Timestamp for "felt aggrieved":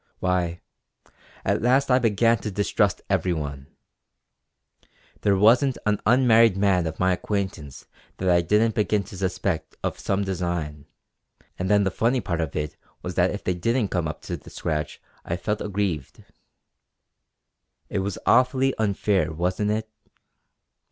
15.37-16.23